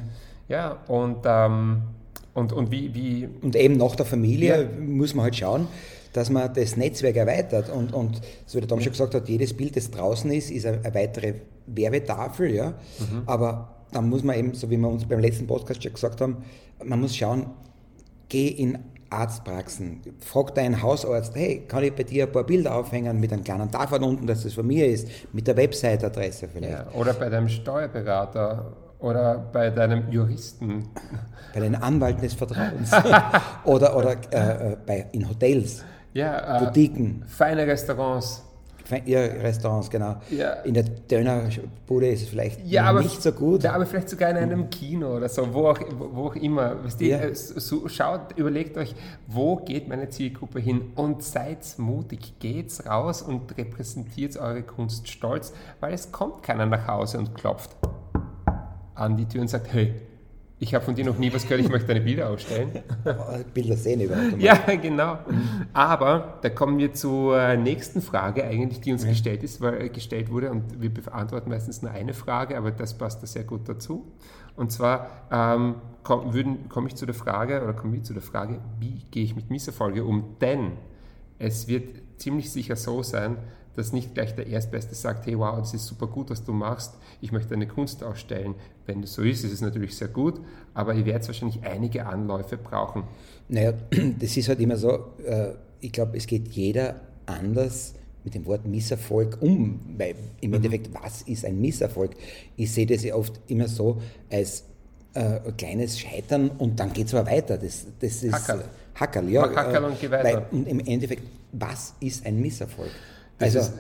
ja 0.50 0.78
und, 0.88 1.20
ähm, 1.26 1.84
und, 2.34 2.52
und 2.52 2.72
wie, 2.72 2.94
wie. 2.94 3.30
Und 3.42 3.56
eben 3.56 3.78
nach 3.78 3.96
der 3.96 4.06
Familie 4.06 4.64
ja. 4.64 4.80
muss 4.80 5.16
man 5.16 5.24
halt 5.24 5.38
schauen, 5.38 5.68
dass 6.12 6.30
man 6.30 6.54
das 6.54 6.76
Netzwerk 6.76 7.16
erweitert. 7.16 7.70
Und, 7.70 7.94
und 7.94 8.20
so 8.46 8.58
wie 8.58 8.62
der 8.62 8.68
Tom 8.68 8.80
ja. 8.80 8.84
schon 8.84 8.92
gesagt 8.92 9.16
hat, 9.16 9.30
jedes 9.30 9.56
Bild, 9.56 9.78
das 9.78 9.92
draußen 9.92 10.30
ist, 10.32 10.52
ist 10.52 10.66
eine, 10.66 10.80
eine 10.84 10.94
weitere 10.94 11.36
Werbetafel. 11.68 12.54
Ja? 12.54 12.70
Mhm. 13.00 13.24
Aber 13.28 13.70
dann 13.94 14.10
muss 14.10 14.24
man 14.24 14.38
eben, 14.38 14.54
so 14.54 14.70
wie 14.70 14.78
wir 14.78 14.90
uns 14.90 15.06
beim 15.06 15.20
letzten 15.20 15.48
Podcast 15.48 15.82
schon 15.82 15.94
gesagt 15.94 16.20
haben, 16.20 16.44
man 16.84 17.00
muss 17.00 17.16
schauen, 17.16 17.46
geh 18.28 18.48
in 18.48 18.78
Arztpraxen. 19.12 20.02
Frag 20.20 20.56
deinen 20.56 20.82
Hausarzt, 20.82 21.36
hey, 21.36 21.64
kann 21.68 21.84
ich 21.84 21.94
bei 21.94 22.04
dir 22.04 22.26
ein 22.26 22.32
paar 22.32 22.44
Bilder 22.44 22.76
aufhängen 22.76 23.20
mit 23.20 23.32
einem 23.34 23.44
kleinen 23.44 23.70
Tafel 23.70 24.02
unten, 24.04 24.26
dass 24.26 24.44
das 24.44 24.54
von 24.54 24.66
mir 24.66 24.88
ist, 24.88 25.08
mit 25.34 25.48
der 25.48 25.58
Website-Adresse 25.58 26.48
vielleicht. 26.48 26.74
Ja, 26.74 26.88
oder 26.94 27.14
bei 27.14 27.30
deinem 27.30 27.50
Steuerberater 27.50 28.74
oder 29.00 29.38
bei 29.52 29.70
deinem 29.70 30.10
Juristen. 30.12 30.90
Bei 31.54 31.60
deinem 31.60 31.82
Anwalt 31.82 32.22
des 32.22 32.34
Vertrauens. 32.34 32.92
oder 33.66 33.96
oder 33.96 34.16
äh, 34.32 34.74
äh, 34.74 34.78
bei, 34.86 35.08
in 35.12 35.28
Hotels, 35.28 35.84
ja, 36.14 36.58
äh, 36.58 36.66
Boutiquen. 36.66 37.24
Feine 37.28 37.68
Restaurants. 37.68 38.44
Ja, 39.06 39.20
Restaurants, 39.20 39.90
genau. 39.90 40.16
Ja. 40.30 40.54
In 40.64 40.74
der 40.74 40.84
Dönerbude 40.84 42.10
ist 42.10 42.24
es 42.24 42.30
vielleicht 42.30 42.66
ja, 42.66 42.92
nicht 42.94 43.22
so 43.22 43.32
gut. 43.32 43.64
Ja, 43.64 43.74
aber 43.74 43.86
vielleicht 43.86 44.10
sogar 44.10 44.30
in 44.30 44.38
einem 44.38 44.70
Kino 44.70 45.16
oder 45.16 45.30
so, 45.30 45.54
wo 45.54 45.68
auch, 45.68 45.80
wo 45.98 46.28
auch 46.28 46.36
immer. 46.36 46.78
Ja. 47.00 47.20
Äh, 47.20 47.36
so, 47.36 47.88
schaut, 47.88 48.38
überlegt 48.38 48.78
euch, 48.78 48.96
wo 49.28 49.58
geht 49.58 49.88
meine 49.88 50.10
Zielgruppe 50.10 50.60
hin 50.60 50.92
und 50.96 51.24
seid 51.24 51.60
mutig, 51.78 52.40
geht's 52.40 52.86
raus 52.86 53.22
und 53.22 53.58
repräsentiert 53.58 54.38
eure 54.38 54.64
Kunst 54.64 55.08
stolz, 55.08 55.54
weil 55.80 55.94
es 55.94 56.12
kommt 56.12 56.44
keiner 56.44 56.66
nach 56.66 56.88
Hause 56.88 57.18
und 57.18 57.36
klopft 57.36 57.76
an 58.96 59.18
die 59.18 59.26
Tür 59.26 59.42
und 59.42 59.50
sagt, 59.50 59.74
hey, 59.74 59.96
ich 60.62 60.76
habe 60.76 60.86
von 60.86 60.94
dir 60.94 61.04
noch 61.04 61.18
nie 61.18 61.34
was 61.34 61.42
gehört, 61.48 61.62
ich 61.62 61.72
möchte 61.72 61.88
deine 61.88 62.02
Bilder 62.02 62.30
ausstellen. 62.30 62.84
Bilder 63.54 63.76
sehen 63.76 64.00
überhaupt. 64.00 64.40
Ja, 64.40 64.54
genau. 64.76 65.18
Aber 65.74 66.38
da 66.44 66.50
kommen 66.52 66.78
wir 66.78 66.94
zur 66.94 67.56
nächsten 67.56 68.00
Frage 68.00 68.44
eigentlich, 68.44 68.80
die 68.80 68.92
uns 68.92 69.04
ja. 69.04 69.10
gestellt 69.10 69.42
ist, 69.42 69.60
weil 69.60 69.82
äh, 69.82 69.90
gestellt 69.90 70.32
wurde 70.32 70.52
und 70.52 70.80
wir 70.80 70.94
beantworten 70.94 71.50
meistens 71.50 71.82
nur 71.82 71.90
eine 71.90 72.14
Frage, 72.14 72.56
aber 72.56 72.70
das 72.70 72.96
passt 72.96 73.24
da 73.24 73.28
sehr 73.28 73.44
gut 73.44 73.68
dazu. 73.68 74.12
Und 74.56 74.72
zwar 74.72 75.08
ähm, 75.32 75.78
komme 76.04 76.60
komm 76.70 76.86
ich 76.86 76.96
zu 76.96 77.08
der 77.08 77.16
Frage 77.16 77.64
oder 77.64 77.74
kommen 77.74 77.94
wir 77.94 78.04
zu 78.04 78.14
der 78.14 78.22
Frage, 78.22 78.60
wie 78.80 79.04
gehe 79.10 79.24
ich 79.24 79.36
mit 79.36 79.50
Misserfolge 79.50 80.06
um? 80.06 80.36
Denn 80.42 80.74
es 81.40 81.68
wird 81.68 82.04
ziemlich 82.18 82.52
sicher 82.52 82.76
so 82.76 83.02
sein, 83.02 83.38
dass 83.76 83.94
nicht 83.94 84.14
gleich 84.14 84.36
der 84.36 84.48
Erstbeste 84.48 84.96
sagt, 84.96 85.26
hey 85.26 85.38
wow, 85.38 85.58
das 85.60 85.74
ist 85.74 85.86
super 85.86 86.08
gut, 86.08 86.30
was 86.30 86.44
du 86.44 86.52
machst, 86.52 86.96
ich 87.22 87.32
möchte 87.32 87.54
eine 87.54 87.68
Kunst 87.68 88.04
ausstellen. 88.04 88.56
Wenn 88.86 89.02
das 89.02 89.14
so 89.14 89.22
ist, 89.22 89.44
ist 89.44 89.54
es 89.54 89.62
natürlich 89.62 89.96
sehr 89.96 90.08
gut, 90.08 90.42
aber 90.74 90.94
ihr 90.94 91.06
werdet 91.06 91.28
wahrscheinlich 91.28 91.64
einige 91.64 92.06
Anläufe 92.06 92.58
brauchen. 92.58 93.04
Naja, 93.48 93.74
das 94.20 94.38
ist 94.38 94.50
halt 94.50 94.60
immer 94.60 94.78
so, 94.78 95.14
äh, 95.26 95.54
ich 95.80 95.92
glaube, 95.92 96.18
es 96.18 96.28
geht 96.28 96.50
jeder 96.50 97.02
anders 97.26 97.94
mit 98.24 98.36
dem 98.36 98.46
Wort 98.46 98.66
Misserfolg 98.66 99.38
um, 99.42 99.80
weil 99.98 100.16
im 100.42 100.50
mhm. 100.50 100.56
Endeffekt, 100.58 100.94
was 100.94 101.24
ist 101.24 101.46
ein 101.46 101.60
Misserfolg? 101.60 102.12
Ich 102.56 102.72
sehe 102.72 102.86
das 102.86 103.04
ja 103.04 103.16
oft 103.16 103.40
immer 103.48 103.68
so 103.68 104.02
als 104.30 104.66
äh, 105.14 105.40
kleines 105.58 106.00
Scheitern 106.00 106.50
und 106.50 106.80
dann 106.80 106.94
geht 106.94 107.08
es 107.08 107.14
aber 107.14 107.30
weiter. 107.30 107.58
Das, 107.58 107.86
das 108.00 108.24
ist 108.24 108.34
Hackerl. 108.34 108.64
Hackerl, 108.96 109.30
ja. 109.30 109.56
Hackerl 109.56 109.86
und 109.86 110.00
geh 110.00 110.10
weiter. 110.12 110.24
Weil, 110.24 110.46
und 110.52 110.68
im 110.68 110.80
Endeffekt, 110.82 111.24
was 111.52 111.96
ist 112.00 112.26
ein 112.26 112.40
Misserfolg? 112.40 112.92
Also, 113.42 113.60
ist, 113.60 113.74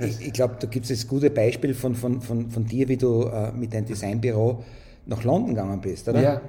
ich, 0.00 0.26
ich 0.28 0.32
glaube, 0.32 0.56
da 0.58 0.66
gibt 0.66 0.88
es 0.88 1.00
das 1.00 1.08
gute 1.08 1.30
Beispiel 1.30 1.74
von, 1.74 1.94
von, 1.94 2.20
von, 2.20 2.50
von 2.50 2.64
dir, 2.64 2.88
wie 2.88 2.96
du 2.96 3.24
äh, 3.24 3.52
mit 3.52 3.72
deinem 3.74 3.86
Designbüro 3.86 4.62
nach 5.06 5.24
London 5.24 5.54
gegangen 5.54 5.80
bist, 5.80 6.08
oder? 6.08 6.20
Ja, 6.20 6.40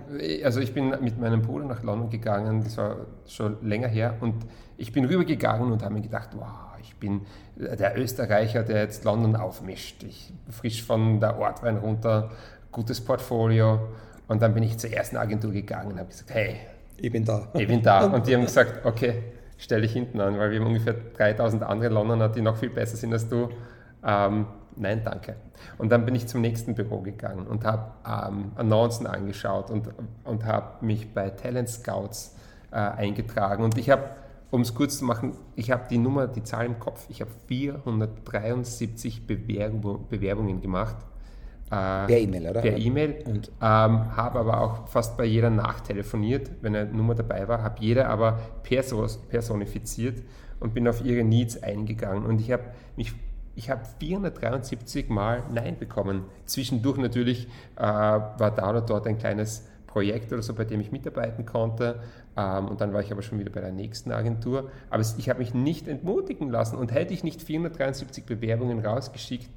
also 0.43 0.59
ich 0.59 0.73
bin 0.73 0.89
mit 1.01 1.19
meinem 1.19 1.41
Bruder 1.41 1.65
nach 1.65 1.83
London 1.83 2.09
gegangen, 2.09 2.63
das 2.63 2.77
war 2.77 2.97
schon 3.25 3.57
länger 3.61 3.87
her, 3.87 4.17
und 4.19 4.35
ich 4.77 4.91
bin 4.91 5.05
rübergegangen 5.05 5.71
und 5.71 5.83
habe 5.83 5.93
mir 5.93 6.01
gedacht, 6.01 6.29
wow, 6.35 6.71
ich 6.81 6.95
bin 6.95 7.21
der 7.55 7.97
Österreicher, 7.97 8.63
der 8.63 8.83
jetzt 8.83 9.03
London 9.03 9.35
aufmischt. 9.35 10.03
Ich 10.03 10.33
frisch 10.49 10.83
von 10.83 11.19
der 11.19 11.37
Ortwein 11.37 11.77
runter, 11.77 12.31
gutes 12.71 13.01
Portfolio. 13.01 13.79
Und 14.27 14.41
dann 14.41 14.53
bin 14.53 14.63
ich 14.63 14.77
zur 14.77 14.91
ersten 14.91 15.17
Agentur 15.17 15.51
gegangen 15.51 15.91
und 15.91 15.99
habe 15.99 16.09
gesagt, 16.09 16.33
hey, 16.33 16.55
ich 16.97 17.11
bin 17.11 17.25
da. 17.25 17.47
Ich 17.53 17.67
bin 17.67 17.81
da. 17.81 18.05
Und 18.13 18.27
die 18.27 18.35
haben 18.35 18.43
gesagt, 18.43 18.85
okay, 18.85 19.23
stell 19.61 19.81
dich 19.81 19.93
hinten 19.93 20.19
an, 20.19 20.37
weil 20.37 20.51
wir 20.51 20.59
haben 20.59 20.67
ungefähr 20.67 20.95
3000 21.17 21.63
andere 21.63 21.93
Londoner, 21.93 22.29
die 22.29 22.41
noch 22.41 22.57
viel 22.57 22.71
besser 22.71 22.97
sind 22.97 23.13
als 23.13 23.29
du. 23.29 23.49
Ähm, 24.03 24.47
nein, 24.75 25.01
danke. 25.03 25.35
Und 25.77 25.91
dann 25.91 26.03
bin 26.03 26.15
ich 26.15 26.27
zum 26.27 26.41
nächsten 26.41 26.73
Büro 26.73 27.01
gegangen 27.01 27.45
und 27.45 27.63
habe 27.63 27.91
ähm, 28.05 28.51
Annoncen 28.55 29.05
angeschaut 29.05 29.69
und, 29.69 29.89
und 30.23 30.45
habe 30.45 30.83
mich 30.83 31.13
bei 31.13 31.29
Talent 31.29 31.69
Scouts 31.69 32.35
äh, 32.71 32.77
eingetragen. 32.77 33.63
Und 33.63 33.77
ich 33.77 33.91
habe, 33.91 34.09
um 34.49 34.61
es 34.61 34.73
kurz 34.73 34.97
zu 34.97 35.05
machen, 35.05 35.37
ich 35.55 35.69
habe 35.69 35.83
die 35.89 35.99
Nummer, 35.99 36.27
die 36.27 36.43
Zahl 36.43 36.65
im 36.65 36.79
Kopf, 36.79 37.05
ich 37.09 37.21
habe 37.21 37.31
473 37.47 39.27
Bewerbung, 39.27 40.07
Bewerbungen 40.09 40.59
gemacht. 40.59 40.95
Äh, 41.71 42.07
per 42.07 42.17
E-Mail, 42.17 42.49
oder? 42.49 42.61
Per 42.61 42.77
E-Mail. 42.77 43.23
Und 43.25 43.47
ähm, 43.61 44.15
habe 44.15 44.39
aber 44.39 44.61
auch 44.61 44.87
fast 44.87 45.17
bei 45.17 45.25
jeder 45.25 45.49
nachtelefoniert, 45.49 46.51
wenn 46.61 46.75
eine 46.75 46.91
Nummer 46.91 47.15
dabei 47.15 47.47
war, 47.47 47.63
habe 47.63 47.81
jede 47.81 48.07
aber 48.07 48.39
personifiziert 48.63 50.21
und 50.59 50.73
bin 50.73 50.87
auf 50.87 51.03
ihre 51.03 51.23
Needs 51.23 51.63
eingegangen. 51.63 52.25
Und 52.25 52.41
ich 52.41 52.51
habe 52.51 52.63
mich 52.97 53.13
ich 53.55 53.69
habe 53.69 53.81
473 53.99 55.09
Mal 55.09 55.43
Nein 55.53 55.77
bekommen. 55.77 56.23
Zwischendurch 56.45 56.97
natürlich 56.97 57.47
äh, 57.75 57.81
war 57.81 58.51
da 58.55 58.69
oder 58.69 58.81
dort 58.81 59.07
ein 59.07 59.17
kleines 59.17 59.67
Projekt 59.87 60.31
oder 60.31 60.41
so, 60.41 60.53
bei 60.53 60.63
dem 60.63 60.79
ich 60.79 60.91
mitarbeiten 60.91 61.45
konnte. 61.45 61.99
Ähm, 62.37 62.67
und 62.67 62.79
dann 62.81 62.93
war 62.93 63.01
ich 63.01 63.11
aber 63.11 63.21
schon 63.21 63.39
wieder 63.39 63.51
bei 63.51 63.59
der 63.59 63.73
nächsten 63.73 64.11
Agentur. 64.11 64.71
Aber 64.89 65.03
ich 65.17 65.29
habe 65.29 65.39
mich 65.39 65.53
nicht 65.53 65.87
entmutigen 65.87 66.49
lassen. 66.49 66.77
Und 66.77 66.93
hätte 66.93 67.13
ich 67.13 67.23
nicht 67.23 67.41
473 67.41 68.25
Bewerbungen 68.25 68.83
rausgeschickt, 68.85 69.49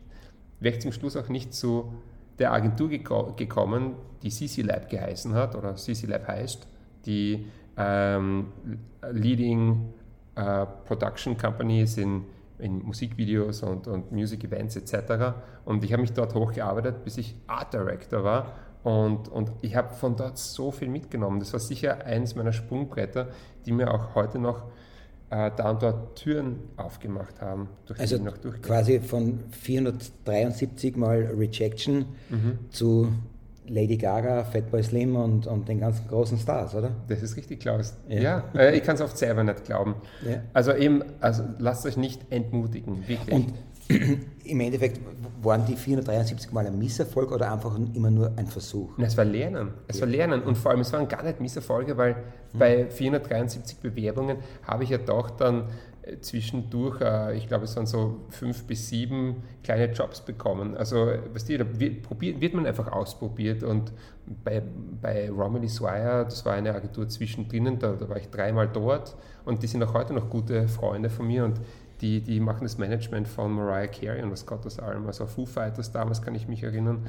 wäre 0.64 0.74
ich 0.74 0.80
zum 0.80 0.92
Schluss 0.92 1.16
auch 1.16 1.28
nicht 1.28 1.54
zu 1.54 1.92
der 2.38 2.52
Agentur 2.52 2.88
gekommen, 2.88 3.94
die 4.22 4.30
CC 4.30 4.62
Lab 4.62 4.88
geheißen 4.88 5.34
hat 5.34 5.54
oder 5.54 5.76
CC 5.76 6.06
Lab 6.06 6.26
heißt, 6.26 6.66
die 7.06 7.46
ähm, 7.76 8.48
Leading 9.12 9.92
äh, 10.34 10.66
Production 10.84 11.36
Company 11.36 11.82
ist 11.82 11.98
in 11.98 12.24
in 12.58 12.82
Musikvideos 12.84 13.62
und, 13.62 13.86
und 13.88 14.12
Music 14.12 14.44
Events 14.44 14.76
etc. 14.76 15.34
Und 15.64 15.84
ich 15.84 15.92
habe 15.92 16.02
mich 16.02 16.12
dort 16.12 16.34
hochgearbeitet, 16.34 17.04
bis 17.04 17.18
ich 17.18 17.34
Art 17.46 17.74
Director 17.74 18.24
war. 18.24 18.52
Und, 18.82 19.28
und 19.28 19.50
ich 19.62 19.76
habe 19.76 19.94
von 19.94 20.16
dort 20.16 20.38
so 20.38 20.70
viel 20.70 20.88
mitgenommen. 20.88 21.40
Das 21.40 21.52
war 21.52 21.60
sicher 21.60 22.04
eines 22.04 22.34
meiner 22.36 22.52
Sprungbretter, 22.52 23.28
die 23.64 23.72
mir 23.72 23.92
auch 23.92 24.14
heute 24.14 24.38
noch 24.38 24.64
äh, 25.34 25.50
da 25.56 25.70
und 25.70 25.82
dort 25.82 26.16
Türen 26.16 26.60
aufgemacht 26.76 27.40
haben, 27.40 27.68
durch 27.86 27.98
also 27.98 28.18
die 28.18 28.24
ich 28.28 28.44
noch 28.44 28.62
quasi 28.62 29.00
von 29.00 29.40
473 29.50 30.96
Mal 30.96 31.28
Rejection 31.36 32.06
mhm. 32.30 32.58
zu 32.70 33.12
Lady 33.66 33.96
Gaga, 33.96 34.44
Fatboy 34.44 34.82
Slim 34.82 35.16
und, 35.16 35.46
und 35.46 35.68
den 35.68 35.80
ganzen 35.80 36.06
großen 36.06 36.38
Stars, 36.38 36.74
oder? 36.74 36.90
Das 37.08 37.22
ist 37.22 37.36
richtig, 37.36 37.60
Klaus. 37.60 37.96
Ja, 38.08 38.20
ja 38.20 38.44
äh, 38.54 38.76
ich 38.76 38.84
kann 38.84 38.94
es 38.94 39.00
oft 39.00 39.16
selber 39.16 39.42
nicht 39.42 39.64
glauben. 39.64 39.96
Ja. 40.28 40.42
Also 40.52 40.74
eben, 40.74 41.02
also 41.20 41.42
lasst 41.58 41.86
euch 41.86 41.96
nicht 41.96 42.30
entmutigen, 42.30 43.08
wirklich. 43.08 43.34
Und 43.34 43.54
im 44.44 44.60
Endeffekt 44.60 45.00
waren 45.42 45.66
die 45.66 45.76
473 45.76 46.52
Mal 46.52 46.66
ein 46.66 46.78
Misserfolg 46.78 47.32
oder 47.32 47.52
einfach 47.52 47.76
immer 47.94 48.10
nur 48.10 48.32
ein 48.36 48.46
Versuch? 48.46 48.96
es 48.98 49.16
war 49.16 49.24
Lernen. 49.24 49.74
Es 49.88 49.96
ja. 49.96 50.02
war 50.02 50.08
Lernen 50.08 50.42
und 50.42 50.56
vor 50.56 50.70
allem, 50.70 50.80
es 50.80 50.92
waren 50.92 51.08
gar 51.08 51.22
nicht 51.22 51.40
Misserfolge, 51.40 51.96
weil 51.96 52.14
hm. 52.14 52.22
bei 52.58 52.86
473 52.86 53.78
Bewerbungen 53.78 54.38
habe 54.66 54.84
ich 54.84 54.90
ja 54.90 54.98
doch 54.98 55.30
dann 55.30 55.68
zwischendurch, 56.20 57.00
äh, 57.00 57.36
ich 57.36 57.48
glaube, 57.48 57.64
es 57.64 57.76
waren 57.76 57.86
so 57.86 58.20
fünf 58.28 58.64
bis 58.66 58.88
sieben 58.88 59.42
kleine 59.62 59.92
Jobs 59.92 60.20
bekommen. 60.20 60.76
Also, 60.76 61.06
weißt 61.32 61.48
du, 61.48 61.58
da 61.58 61.80
wird, 61.80 62.02
probiert, 62.02 62.40
wird 62.40 62.54
man 62.54 62.66
einfach 62.66 62.92
ausprobiert 62.92 63.62
und 63.62 63.92
bei, 64.44 64.62
bei 65.00 65.30
Romilly 65.30 65.68
Swire, 65.68 66.24
das 66.24 66.44
war 66.44 66.54
eine 66.54 66.74
Agentur 66.74 67.08
zwischendrin, 67.08 67.78
da, 67.78 67.92
da 67.92 68.08
war 68.08 68.16
ich 68.16 68.28
dreimal 68.28 68.68
dort 68.68 69.16
und 69.44 69.62
die 69.62 69.66
sind 69.66 69.82
auch 69.82 69.94
heute 69.94 70.12
noch 70.12 70.28
gute 70.28 70.68
Freunde 70.68 71.10
von 71.10 71.26
mir 71.26 71.44
und 71.44 71.60
die, 72.00 72.20
die 72.20 72.40
machen 72.40 72.62
das 72.62 72.78
Management 72.78 73.28
von 73.28 73.52
Mariah 73.52 73.86
Carey 73.86 74.22
und 74.22 74.30
was 74.30 74.46
Gott 74.46 74.64
das 74.64 74.78
allem, 74.78 75.06
also 75.06 75.26
Foo 75.26 75.46
Fighters 75.46 75.92
damals 75.92 76.22
kann 76.22 76.34
ich 76.34 76.48
mich 76.48 76.62
erinnern. 76.62 77.06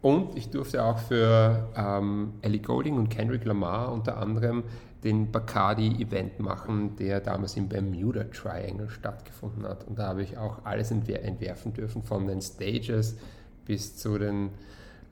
Und 0.00 0.36
ich 0.36 0.50
durfte 0.50 0.84
auch 0.84 0.98
für 0.98 1.68
ähm, 1.76 2.34
Ellie 2.42 2.60
Golding 2.60 2.96
und 2.96 3.08
Kendrick 3.08 3.44
Lamar 3.44 3.92
unter 3.92 4.18
anderem 4.18 4.62
den 5.04 5.30
Bacardi-Event 5.30 6.40
machen, 6.40 6.96
der 6.96 7.20
damals 7.20 7.56
im 7.56 7.68
Bermuda 7.68 8.24
Triangle 8.24 8.88
stattgefunden 8.88 9.64
hat. 9.64 9.84
Und 9.84 9.98
da 9.98 10.08
habe 10.08 10.22
ich 10.22 10.38
auch 10.38 10.64
alles 10.64 10.90
entwer 10.90 11.24
entwerfen 11.24 11.72
dürfen, 11.72 12.02
von 12.02 12.26
den 12.26 12.40
Stages 12.40 13.16
bis 13.64 13.96
zu 13.96 14.18
den 14.18 14.50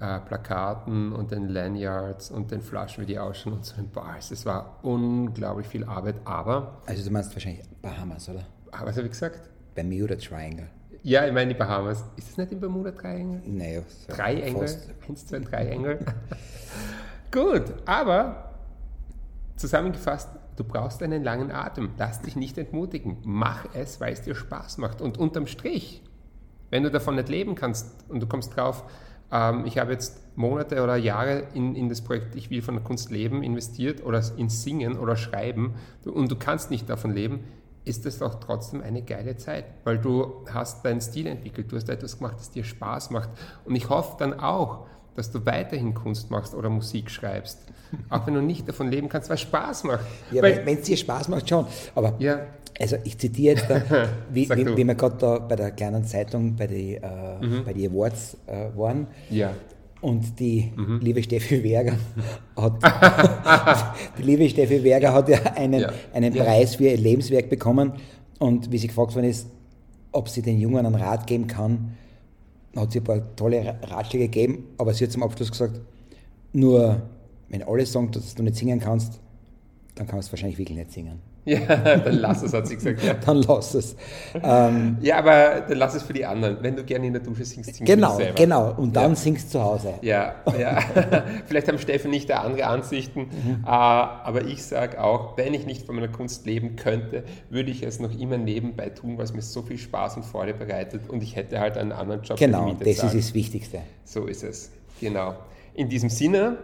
äh, 0.00 0.21
Plakaten 0.21 1.12
und 1.12 1.31
den 1.31 1.49
Lanyards 1.49 2.31
und 2.31 2.50
den 2.50 2.61
Flaschen, 2.61 3.03
wie 3.03 3.07
die 3.07 3.19
ausschauen 3.19 3.55
und 3.55 3.65
zu 3.65 3.76
den 3.76 3.91
Bars. 3.91 4.31
Es 4.31 4.45
war 4.47 4.81
unglaublich 4.83 5.67
viel 5.67 5.85
Arbeit, 5.85 6.17
aber... 6.25 6.79
Also 6.87 7.05
du 7.05 7.11
meinst 7.11 7.35
wahrscheinlich 7.35 7.62
Bahamas, 7.81 8.29
oder? 8.29 8.45
Was 8.73 8.96
habe 8.96 9.06
ich 9.06 9.12
gesagt? 9.12 9.49
Bermuda 9.75 10.16
Triangle. 10.16 10.68
Ja, 11.02 11.26
ich 11.26 11.32
meine 11.32 11.52
die 11.52 11.58
Bahamas. 11.58 12.04
Ist 12.16 12.30
das 12.30 12.37
nicht 12.38 12.52
im 12.52 12.61
Bermuda 12.61 12.90
Triangle? 12.90 13.40
Naja. 13.46 13.82
So 14.06 14.12
Triangle? 14.12 14.76
Eins, 15.08 15.26
zwei, 15.26 15.40
Triangle. 15.40 15.99
Gut, 17.30 17.64
aber 17.85 18.46
Zusammengefasst, 19.56 20.28
du 20.56 20.64
brauchst 20.64 21.02
einen 21.02 21.25
langen 21.25 21.50
Atem. 21.50 21.90
Lass 21.96 22.20
dich 22.20 22.37
nicht 22.37 22.58
entmutigen. 22.58 23.16
Mach 23.25 23.64
es, 23.73 24.00
weil 24.00 24.12
es 24.12 24.20
dir 24.20 24.35
Spaß 24.35 24.78
macht. 24.78 25.00
Und 25.00 25.16
unterm 25.16 25.46
Strich, 25.46 26.02
wenn 26.70 26.82
du 26.82 26.90
davon 26.90 27.14
nicht 27.14 27.30
leben 27.30 27.54
kannst 27.54 28.04
und 28.11 28.20
du 28.20 28.26
kommst 28.26 28.54
drauf, 28.54 28.85
ähm, 29.32 29.64
ich 29.64 29.78
habe 29.78 29.92
jetzt 29.92 30.37
Monate 30.37 30.82
oder 30.82 30.96
Jahre 30.96 31.44
in, 31.54 31.75
in 31.75 31.88
das 31.88 32.02
Projekt 32.02 32.37
Ich 32.37 32.50
will 32.50 32.61
von 32.61 32.75
der 32.75 32.85
Kunst 32.85 33.11
leben 33.11 33.42
investiert 33.42 34.04
oder 34.04 34.23
ins 34.37 34.62
Singen 34.62 34.99
oder 34.99 35.16
Schreiben 35.16 35.75
und 36.04 36.30
du 36.30 36.37
kannst 36.37 36.70
nicht 36.70 36.90
davon 36.90 37.12
leben, 37.12 37.40
ist 37.87 38.05
das 38.05 38.19
doch 38.19 38.40
trotzdem 38.40 38.83
eine 38.83 39.00
geile 39.02 39.37
Zeit, 39.37 39.64
weil 39.85 39.99
du 39.99 40.45
hast 40.52 40.85
deinen 40.85 41.00
Stil 41.00 41.28
entwickelt, 41.28 41.71
du 41.71 41.76
hast 41.76 41.88
etwas 41.88 42.19
gemacht, 42.19 42.37
das 42.38 42.50
dir 42.50 42.64
Spaß 42.64 43.11
macht. 43.11 43.31
Und 43.64 43.76
ich 43.76 43.88
hoffe 43.88 44.16
dann 44.19 44.38
auch, 44.40 44.87
dass 45.14 45.31
du 45.31 45.47
weiterhin 45.47 45.95
Kunst 45.95 46.31
machst 46.31 46.55
oder 46.55 46.69
Musik 46.69 47.11
schreibst. 47.11 47.61
Auch 48.11 48.26
wenn 48.26 48.35
du 48.35 48.43
nicht 48.43 48.69
davon 48.69 48.90
leben 48.90 49.09
kannst, 49.09 49.31
weil 49.31 49.37
es 49.37 49.43
Spaß 49.43 49.85
macht. 49.85 50.05
Ja, 50.31 50.43
wenn 50.43 50.66
es 50.66 50.83
dir 50.83 50.97
Spaß 50.97 51.28
macht, 51.28 51.49
schon. 51.49 51.66
Aber 51.95 52.14
ja. 52.19 52.40
also 52.78 52.97
ich 53.05 53.16
zitiere 53.16 53.55
jetzt, 53.55 53.71
da, 53.71 53.81
wie, 54.31 54.50
wie, 54.50 54.76
wie, 54.76 54.87
wir 54.87 54.95
gerade 54.95 55.16
da 55.16 55.38
bei 55.38 55.57
der 55.57 55.71
kleinen 55.71 56.05
Zeitung 56.05 56.57
bei 56.57 56.66
den 56.66 57.02
äh, 57.02 57.47
mhm. 57.47 57.64
bei 57.64 57.73
die 57.73 57.88
Awards 57.88 58.37
äh, 58.47 58.76
waren. 58.76 59.07
Ja. 59.31 59.52
Und 60.00 60.38
die 60.38 60.73
mhm. 60.76 61.00
liebe 61.00 61.23
Steffi 61.23 61.62
Werger 61.62 61.97
hat, 62.57 63.95
die 64.19 64.23
liebe 64.23 64.49
Steffi 64.49 64.83
Werger 64.85 65.12
hat 65.12 65.29
ja 65.29 65.38
einen, 65.55 65.81
ja. 65.81 65.93
einen 66.12 66.35
ja. 66.35 66.45
Preis 66.45 66.76
für 66.76 66.85
ihr 66.85 66.97
Lebenswerk 66.97 67.49
bekommen. 67.49 67.93
Und 68.38 68.71
wie 68.71 68.79
sie 68.79 68.88
gefragt 68.88 69.15
worden 69.15 69.31
ist, 69.31 69.49
ob 70.12 70.29
sie 70.29 70.43
den 70.43 70.61
Jungen 70.61 70.85
einen 70.85 70.95
Rat 70.95 71.26
geben 71.26 71.47
kann, 71.47 71.97
hat 72.75 72.93
sie 72.93 73.00
ein 73.00 73.05
paar 73.05 73.37
tolle 73.37 73.79
Ratschläge 73.83 74.29
gegeben, 74.29 74.65
aber 74.79 74.93
sie 74.93 75.05
hat 75.05 75.12
zum 75.12 75.23
Abschluss 75.23 75.50
gesagt, 75.50 75.81
nur 76.53 77.03
wenn 77.49 77.62
alle 77.62 77.87
sagen, 77.87 78.11
dass 78.11 78.35
du 78.35 78.43
nicht 78.43 78.57
singen 78.57 78.81
kannst, 78.81 79.21
dann 79.95 80.07
kannst 80.07 80.29
du 80.29 80.33
wahrscheinlich 80.33 80.59
wirklich 80.59 80.79
nicht 80.79 80.93
singen. 80.93 81.21
Ja, 81.69 81.76
dann 81.76 82.17
lass 82.17 82.43
es, 82.43 82.53
hat 82.53 82.67
sie 82.67 82.75
gesagt. 82.75 83.05
Ja. 83.05 83.15
dann 83.25 83.41
lass 83.43 83.75
es. 83.75 83.95
Ähm, 84.43 84.97
ja, 85.00 85.19
aber 85.19 85.61
dann 85.61 85.79
lass 85.79 85.95
es 85.95 86.03
für 86.03 86.12
die 86.12 86.25
anderen. 86.25 86.59
Wenn 86.61 86.75
du 86.75 86.83
gerne 86.83 87.07
in 87.07 87.12
der 87.12 87.23
Dusche 87.23 87.45
singst, 87.45 87.73
singst 87.73 87.87
genau, 87.87 88.17
du 88.17 88.17
selber. 88.17 88.35
Genau, 88.35 88.75
und 88.76 88.97
dann 88.97 89.11
ja. 89.11 89.17
singst 89.17 89.47
du 89.47 89.59
zu 89.59 89.62
Hause. 89.62 89.95
Ja, 90.03 90.35
ja. 90.59 90.81
Vielleicht 91.47 91.69
haben 91.69 91.79
Steffen 91.79 92.11
nicht 92.11 92.29
da 92.29 92.38
andere 92.41 92.67
Ansichten, 92.67 93.21
mhm. 93.21 93.65
Äh, 93.65 93.69
aber 93.69 94.45
ich 94.45 94.65
sage 94.65 95.00
auch, 95.00 95.37
wenn 95.37 95.55
ich 95.55 95.67
nicht 95.67 95.87
von 95.87 95.95
meiner 95.95 96.09
Kunst 96.09 96.47
leben 96.47 96.75
könnte, 96.75 97.23
würde 97.49 97.71
ich 97.71 97.85
es 97.85 98.00
noch 98.00 98.19
immer 98.19 98.38
nebenbei 98.38 98.88
tun, 98.88 99.17
was 99.17 99.33
mir 99.33 99.43
so 99.43 99.62
viel 99.62 99.79
Spaß 99.79 100.17
und 100.17 100.25
Freude 100.25 100.53
bereitet 100.53 101.09
und 101.09 101.23
ich 101.23 101.37
hätte 101.37 101.61
halt 101.61 101.79
einen 101.79 101.93
anderen 101.93 102.23
Job. 102.23 102.38
Genau, 102.38 102.75
das 102.75 103.05
ist 103.05 103.15
das 103.15 103.35
Wichtigste. 103.35 103.83
So 104.05 104.26
ist 104.26 104.43
es, 104.43 104.73
genau. 105.00 105.37
In 105.75 105.88
diesem 105.88 106.11
Sinne, 106.11 106.59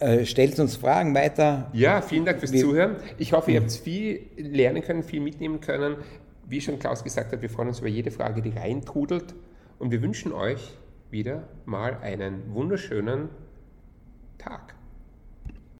äh, 0.00 0.24
stellt 0.24 0.58
uns 0.58 0.76
Fragen 0.76 1.14
weiter. 1.14 1.70
Ja, 1.72 2.02
vielen 2.02 2.24
Dank 2.24 2.38
fürs 2.38 2.52
wir, 2.52 2.60
Zuhören. 2.60 2.96
Ich 3.18 3.32
hoffe, 3.32 3.52
ihr 3.52 3.60
habt 3.60 3.72
viel 3.72 4.26
lernen 4.36 4.82
können, 4.82 5.02
viel 5.02 5.20
mitnehmen 5.20 5.60
können. 5.60 5.96
Wie 6.46 6.60
schon 6.60 6.78
Klaus 6.78 7.02
gesagt 7.02 7.32
hat, 7.32 7.42
wir 7.42 7.50
freuen 7.50 7.68
uns 7.68 7.80
über 7.80 7.88
jede 7.88 8.10
Frage, 8.10 8.42
die 8.42 8.50
reintrudelt. 8.50 9.34
Und 9.78 9.90
wir 9.90 10.02
wünschen 10.02 10.32
euch 10.32 10.74
wieder 11.10 11.48
mal 11.64 11.98
einen 12.02 12.54
wunderschönen 12.54 13.28
Tag. 14.38 14.74